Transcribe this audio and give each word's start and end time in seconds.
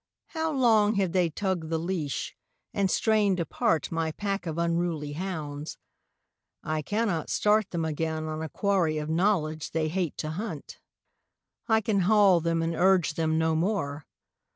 How 0.29 0.51
long 0.51 0.95
have 0.95 1.11
they 1.11 1.29
tugged 1.29 1.69
the 1.69 1.77
leash, 1.77 2.35
and 2.73 2.89
strained 2.89 3.39
apart 3.39 3.91
My 3.91 4.11
pack 4.11 4.47
of 4.47 4.57
unruly 4.57 5.13
hounds: 5.13 5.77
I 6.63 6.81
cannot 6.81 7.29
start 7.29 7.69
Them 7.69 7.85
again 7.85 8.23
on 8.23 8.41
a 8.41 8.49
quarry 8.49 8.97
of 8.97 9.09
knowledge 9.11 9.69
they 9.69 9.89
hate 9.89 10.17
to 10.17 10.31
hunt, 10.31 10.79
I 11.67 11.81
can 11.81 11.99
haul 11.99 12.39
them 12.39 12.63
and 12.63 12.73
urge 12.73 13.13
them 13.13 13.37
no 13.37 13.53
more. 13.53 14.07